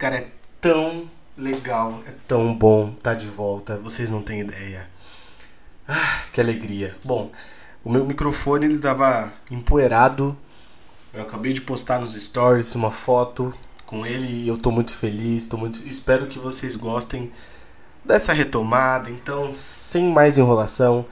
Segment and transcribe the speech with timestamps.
[0.00, 0.26] Cara, é
[0.62, 4.88] tão legal, é tão bom tá de volta, vocês não têm ideia.
[5.86, 6.96] Ah, que alegria.
[7.04, 7.30] Bom,
[7.84, 10.34] o meu microfone ele tava empoeirado.
[11.12, 13.52] Eu acabei de postar nos stories uma foto
[13.84, 17.30] com ele e eu tô muito feliz, tô muito, espero que vocês gostem
[18.02, 19.10] dessa retomada.
[19.10, 21.04] Então, sem mais enrolação,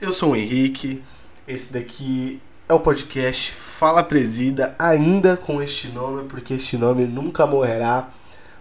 [0.00, 1.02] eu sou o Henrique.
[1.48, 7.44] Esse daqui é o podcast Fala Presida, ainda com este nome, porque este nome nunca
[7.44, 8.08] morrerá.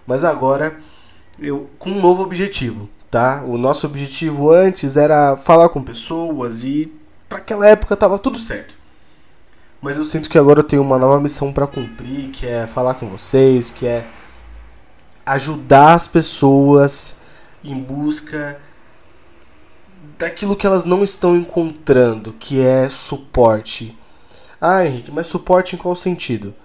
[0.06, 0.78] Mas agora
[1.40, 3.44] eu com um novo objetivo, tá?
[3.46, 6.92] O nosso objetivo antes era falar com pessoas e
[7.28, 8.76] para aquela época tava tudo certo.
[9.82, 12.96] Mas eu sinto que agora eu tenho uma nova missão para cumprir, que é falar
[12.96, 14.08] com vocês, que é
[15.26, 17.16] ajudar as pessoas
[17.64, 18.60] em busca
[20.18, 23.98] daquilo que elas não estão encontrando, que é suporte.
[24.62, 26.56] Ah, Henrique, mas suporte em qual sentido?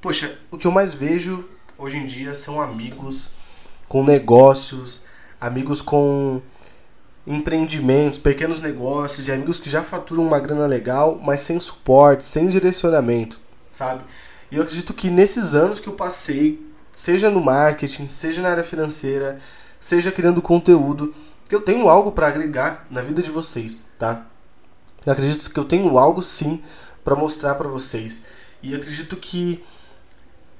[0.00, 3.30] Poxa, o que eu mais vejo hoje em dia são amigos
[3.88, 5.02] com negócios,
[5.40, 6.42] amigos com
[7.24, 12.48] empreendimentos, pequenos negócios e amigos que já faturam uma grana legal, mas sem suporte, sem
[12.48, 14.02] direcionamento, sabe?
[14.50, 18.64] E eu acredito que nesses anos que eu passei, seja no marketing, seja na área
[18.64, 19.38] financeira,
[19.78, 21.14] seja criando conteúdo,
[21.48, 24.26] que eu tenho algo para agregar na vida de vocês, tá?
[25.06, 26.62] Eu acredito que eu tenho algo sim
[27.04, 28.22] para mostrar para vocês.
[28.62, 29.62] E acredito que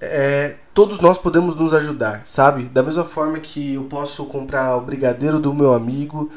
[0.01, 2.65] é, todos nós podemos nos ajudar, sabe?
[2.65, 6.31] Da mesma forma que eu posso comprar o brigadeiro do meu amigo,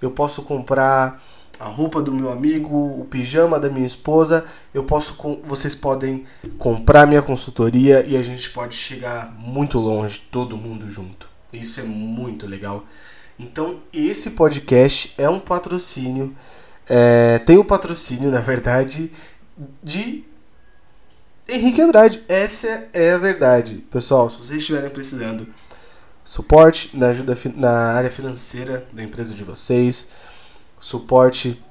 [0.00, 1.22] eu posso comprar
[1.58, 6.24] a roupa do meu amigo, o pijama da minha esposa, eu posso vocês podem
[6.58, 11.28] comprar minha consultoria e a gente pode chegar muito longe, todo mundo junto.
[11.52, 12.84] Isso é muito legal.
[13.38, 16.34] Então, esse podcast é um patrocínio,
[16.88, 19.10] é, tem o um patrocínio, na verdade,
[19.82, 20.24] de
[21.48, 22.24] Henrique Andrade.
[22.28, 23.76] Essa é a verdade.
[23.90, 25.46] Pessoal, se vocês estiverem precisando
[26.24, 30.08] suporte na ajuda na área financeira da empresa de vocês,
[30.76, 31.62] suporte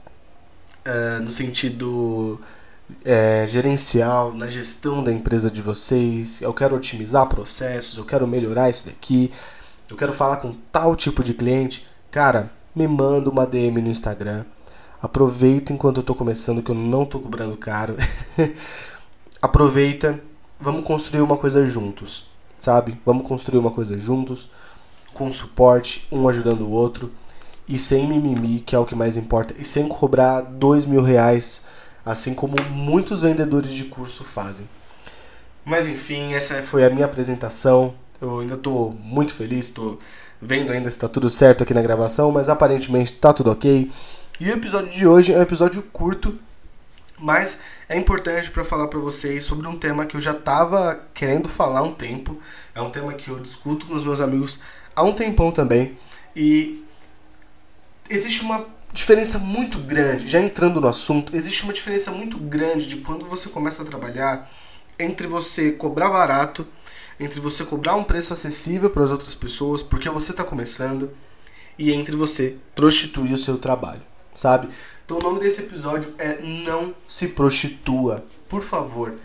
[0.87, 2.39] uh, no sentido
[3.03, 8.69] é, gerencial, na gestão da empresa de vocês, eu quero otimizar processos, eu quero melhorar
[8.69, 9.33] isso daqui,
[9.89, 14.45] eu quero falar com tal tipo de cliente, cara, me manda uma DM no Instagram.
[15.01, 17.95] Aproveita enquanto eu tô começando, que eu não tô cobrando caro.
[19.41, 20.19] Aproveita,
[20.59, 22.25] vamos construir uma coisa juntos,
[22.57, 22.99] sabe?
[23.05, 24.49] Vamos construir uma coisa juntos,
[25.13, 27.11] com suporte, um ajudando o outro,
[27.67, 31.63] e sem mimimi, que é o que mais importa, e sem cobrar dois mil reais,
[32.05, 34.67] assim como muitos vendedores de curso fazem.
[35.63, 37.95] Mas enfim, essa foi a minha apresentação.
[38.21, 39.99] Eu ainda estou muito feliz, estou
[40.41, 43.91] vendo ainda se está tudo certo aqui na gravação, mas aparentemente está tudo ok.
[44.39, 46.37] E o episódio de hoje é um episódio curto,
[47.17, 51.47] mas é importante para falar para vocês sobre um tema que eu já estava querendo
[51.47, 52.37] falar há um tempo.
[52.73, 54.59] É um tema que eu discuto com os meus amigos
[54.95, 55.97] há um tempão também.
[56.35, 56.83] E
[58.09, 62.97] existe uma diferença muito grande, já entrando no assunto, existe uma diferença muito grande de
[62.97, 64.49] quando você começa a trabalhar
[64.97, 66.65] entre você cobrar barato
[67.19, 71.11] entre você cobrar um preço acessível para as outras pessoas porque você está começando
[71.77, 74.01] e entre você prostituir o seu trabalho,
[74.33, 74.67] sabe?
[75.05, 78.25] Então o nome desse episódio é Não se prostitua.
[78.49, 79.15] Por favor,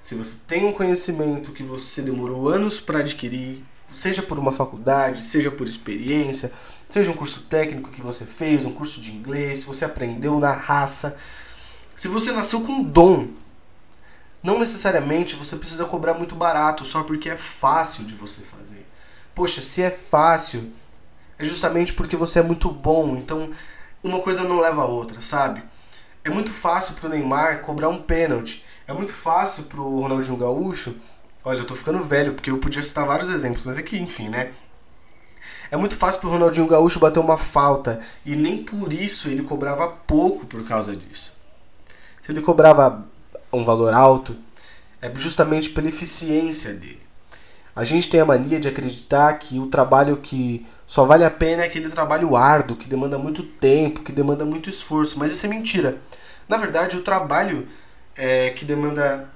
[0.00, 5.22] se você tem um conhecimento que você demorou anos para adquirir, seja por uma faculdade,
[5.22, 6.52] seja por experiência,
[6.88, 10.52] seja um curso técnico que você fez, um curso de inglês, se você aprendeu na
[10.52, 11.16] raça,
[11.94, 13.28] se você nasceu com dom
[14.42, 18.86] não necessariamente você precisa cobrar muito barato só porque é fácil de você fazer.
[19.34, 20.72] Poxa, se é fácil,
[21.38, 23.16] é justamente porque você é muito bom.
[23.16, 23.50] Então,
[24.02, 25.62] uma coisa não leva a outra, sabe?
[26.24, 28.64] É muito fácil pro Neymar cobrar um pênalti.
[28.86, 30.96] É muito fácil pro Ronaldinho Gaúcho.
[31.44, 34.28] Olha, eu tô ficando velho porque eu podia citar vários exemplos, mas é que, enfim,
[34.28, 34.52] né?
[35.70, 39.86] É muito fácil pro Ronaldinho Gaúcho bater uma falta e nem por isso ele cobrava
[39.88, 41.36] pouco por causa disso.
[42.22, 43.06] Se ele cobrava
[43.52, 44.36] um valor alto
[45.00, 47.07] é justamente pela eficiência dele.
[47.78, 51.62] A gente tem a mania de acreditar que o trabalho que só vale a pena
[51.62, 55.48] é aquele trabalho árduo, que demanda muito tempo, que demanda muito esforço, mas isso é
[55.48, 55.96] mentira.
[56.48, 57.68] Na verdade, o trabalho
[58.16, 59.30] é, que demanda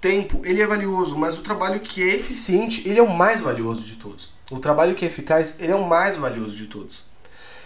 [0.00, 3.84] tempo, ele é valioso, mas o trabalho que é eficiente, ele é o mais valioso
[3.84, 4.30] de todos.
[4.50, 7.04] O trabalho que é eficaz, ele é o mais valioso de todos.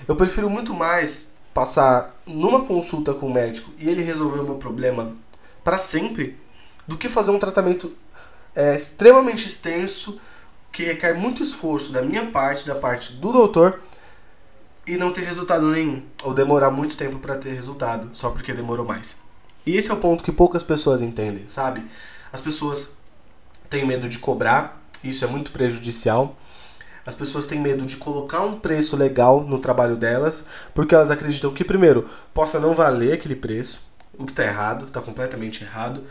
[0.08, 4.56] Eu prefiro muito mais passar numa consulta com o médico e ele resolver o meu
[4.56, 5.15] problema
[5.62, 6.37] para sempre
[6.85, 7.93] do que fazer um tratamento
[8.54, 10.20] é, extremamente extenso
[10.70, 13.81] que requer muito esforço da minha parte, da parte do doutor
[14.87, 18.87] e não ter resultado nenhum ou demorar muito tempo para ter resultado só porque demorou
[18.87, 19.16] mais.
[19.64, 21.84] E esse é o ponto que poucas pessoas entendem, sabe?
[22.32, 22.99] As pessoas
[23.69, 26.37] têm medo de cobrar Isso é muito prejudicial.
[27.05, 31.52] As pessoas têm medo de colocar um preço legal no trabalho delas, porque elas acreditam
[31.52, 33.82] que, primeiro, possa não valer aquele preço,
[34.16, 36.05] o que está errado, está completamente errado.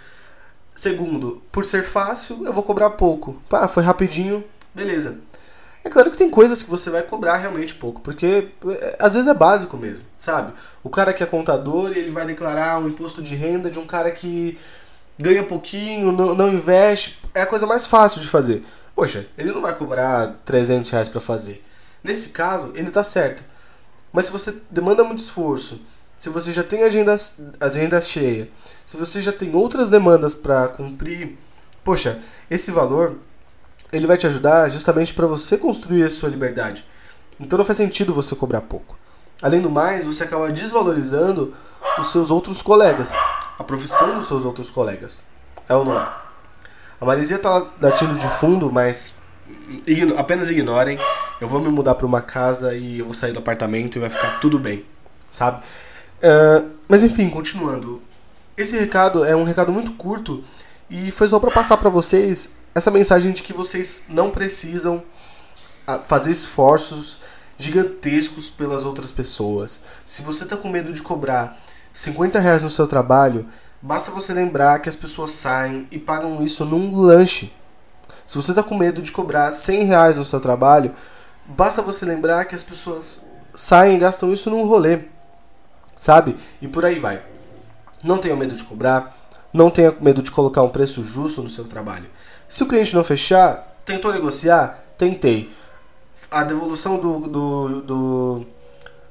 [0.81, 3.39] Segundo, por ser fácil, eu vou cobrar pouco.
[3.47, 4.43] Pá, foi rapidinho,
[4.73, 5.19] beleza.
[5.83, 9.29] É claro que tem coisas que você vai cobrar realmente pouco, porque é, às vezes
[9.29, 10.53] é básico mesmo, sabe?
[10.81, 14.09] O cara que é contador, ele vai declarar um imposto de renda de um cara
[14.09, 14.57] que
[15.19, 18.65] ganha pouquinho, não, não investe, é a coisa mais fácil de fazer.
[18.95, 21.61] Poxa, ele não vai cobrar 300 reais para fazer.
[22.03, 23.43] Nesse caso, ele tá certo.
[24.11, 25.79] Mas se você demanda muito esforço,
[26.21, 28.47] se você já tem agendas, agenda cheia,
[28.85, 31.35] se você já tem outras demandas para cumprir,
[31.83, 33.15] poxa, esse valor
[33.91, 36.85] ele vai te ajudar justamente para você construir a sua liberdade.
[37.39, 38.99] Então não faz sentido você cobrar pouco.
[39.41, 41.55] Além do mais, você acaba desvalorizando
[41.97, 43.15] os seus outros colegas,
[43.57, 45.23] a profissão dos seus outros colegas.
[45.67, 46.07] É ou não é?
[47.01, 49.15] A Marizinha tá latindo de fundo, mas
[50.19, 50.99] apenas ignorem.
[51.41, 54.09] Eu vou me mudar para uma casa e eu vou sair do apartamento e vai
[54.11, 54.85] ficar tudo bem,
[55.31, 55.63] sabe?
[56.21, 58.01] Uh, mas enfim, continuando.
[58.55, 60.43] Esse recado é um recado muito curto
[60.89, 65.03] e foi só para passar para vocês essa mensagem de que vocês não precisam
[65.87, 67.19] ah, fazer esforços
[67.57, 69.81] gigantescos pelas outras pessoas.
[70.05, 71.57] Se você está com medo de cobrar
[71.93, 73.47] 50 reais no seu trabalho,
[73.81, 77.53] basta você lembrar que as pessoas saem e pagam isso num lanche.
[78.25, 80.93] Se você está com medo de cobrar 100 reais no seu trabalho,
[81.45, 83.21] basta você lembrar que as pessoas
[83.55, 84.99] saem e gastam isso num rolê.
[86.01, 86.35] Sabe?
[86.59, 87.21] E por aí vai.
[88.03, 89.15] Não tenha medo de cobrar,
[89.53, 92.09] não tenha medo de colocar um preço justo no seu trabalho.
[92.49, 94.83] Se o cliente não fechar, tentou negociar?
[94.97, 95.51] Tentei.
[96.31, 98.45] A devolução do, do, do,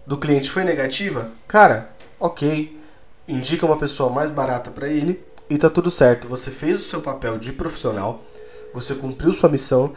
[0.04, 1.30] do cliente foi negativa?
[1.46, 2.76] Cara, ok.
[3.28, 6.26] Indica uma pessoa mais barata para ele e tá tudo certo.
[6.26, 8.24] Você fez o seu papel de profissional,
[8.74, 9.92] você cumpriu sua missão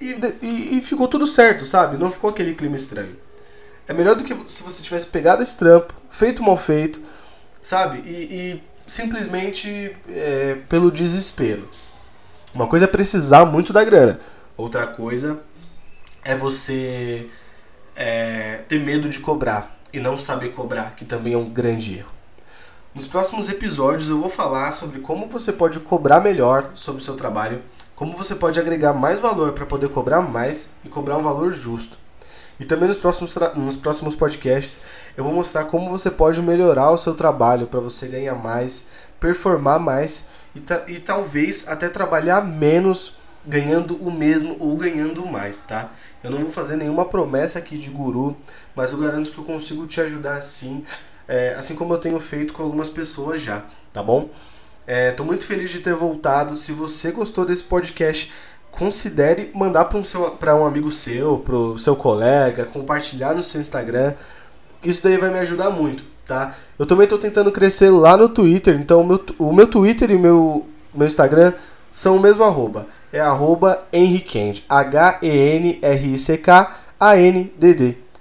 [0.00, 1.98] e, e, e ficou tudo certo, sabe?
[1.98, 3.16] Não ficou aquele clima estranho.
[3.88, 7.00] É melhor do que se você tivesse pegado esse trampo, feito mal feito,
[7.60, 8.02] sabe?
[8.08, 11.68] E, e simplesmente é, pelo desespero.
[12.54, 14.18] Uma coisa é precisar muito da grana,
[14.56, 15.42] outra coisa
[16.24, 17.26] é você
[17.94, 22.12] é, ter medo de cobrar e não saber cobrar, que também é um grande erro.
[22.94, 27.14] Nos próximos episódios eu vou falar sobre como você pode cobrar melhor sobre o seu
[27.14, 27.62] trabalho,
[27.94, 31.98] como você pode agregar mais valor para poder cobrar mais e cobrar um valor justo.
[32.60, 34.82] E também nos próximos, nos próximos podcasts
[35.16, 38.88] eu vou mostrar como você pode melhorar o seu trabalho para você ganhar mais,
[39.20, 43.16] performar mais e, ta e talvez até trabalhar menos
[43.46, 45.90] ganhando o mesmo ou ganhando mais, tá?
[46.22, 48.36] Eu não vou fazer nenhuma promessa aqui de guru,
[48.74, 50.84] mas eu garanto que eu consigo te ajudar sim,
[51.26, 54.28] é, assim como eu tenho feito com algumas pessoas já, tá bom?
[54.86, 56.56] Estou é, muito feliz de ter voltado.
[56.56, 58.32] Se você gostou desse podcast,
[58.70, 60.02] considere mandar para um,
[60.60, 64.14] um amigo seu, para o seu colega, compartilhar no seu Instagram.
[64.84, 66.54] Isso daí vai me ajudar muito, tá?
[66.78, 70.14] Eu também estou tentando crescer lá no Twitter, então o meu, o meu Twitter e
[70.16, 71.52] o meu, meu Instagram
[71.90, 72.86] são o mesmo arroba.
[73.12, 75.16] É arroba Henriquend, H-E-N-R-I-C-K-A-N-D-D,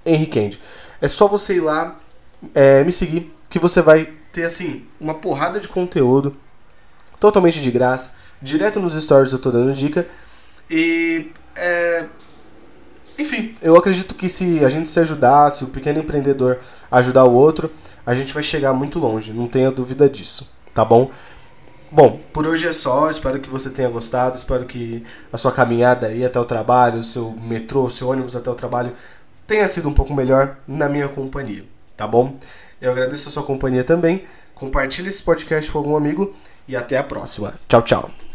[0.05, 0.59] Henriquend.
[0.99, 1.99] É só você ir lá,
[2.55, 6.35] é, me seguir, que você vai ter, assim, uma porrada de conteúdo
[7.19, 8.13] totalmente de graça.
[8.41, 10.07] Direto nos stories eu tô dando dica.
[10.69, 12.05] E é,
[13.17, 16.59] enfim, eu acredito que se a gente se ajudar, se o pequeno empreendedor
[16.91, 17.71] ajudar o outro,
[18.05, 21.09] a gente vai chegar muito longe, não tenha dúvida disso, tá bom?
[21.91, 26.07] Bom, por hoje é só, espero que você tenha gostado, espero que a sua caminhada
[26.07, 28.91] aí até o trabalho, o seu metrô, o seu ônibus até o trabalho
[29.47, 31.65] tenha sido um pouco melhor na minha companhia,
[31.95, 32.35] tá bom?
[32.79, 36.33] Eu agradeço a sua companhia também, compartilhe esse podcast com algum amigo
[36.67, 37.55] e até a próxima.
[37.67, 38.17] Tchau, tchau.